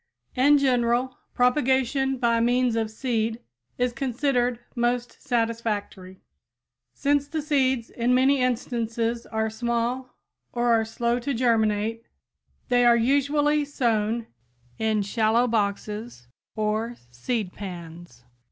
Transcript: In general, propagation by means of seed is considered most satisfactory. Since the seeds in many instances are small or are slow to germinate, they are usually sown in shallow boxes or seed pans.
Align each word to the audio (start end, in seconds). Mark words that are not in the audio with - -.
In 0.35 0.57
general, 0.57 1.15
propagation 1.35 2.17
by 2.17 2.39
means 2.39 2.75
of 2.75 2.89
seed 2.89 3.39
is 3.77 3.93
considered 3.93 4.57
most 4.75 5.21
satisfactory. 5.21 6.17
Since 6.91 7.27
the 7.27 7.39
seeds 7.43 7.91
in 7.91 8.15
many 8.15 8.41
instances 8.41 9.27
are 9.27 9.51
small 9.51 10.11
or 10.53 10.73
are 10.73 10.85
slow 10.85 11.19
to 11.19 11.35
germinate, 11.35 12.03
they 12.69 12.83
are 12.83 12.97
usually 12.97 13.63
sown 13.63 14.25
in 14.79 15.03
shallow 15.03 15.45
boxes 15.47 16.25
or 16.55 16.95
seed 17.11 17.53
pans. 17.53 18.23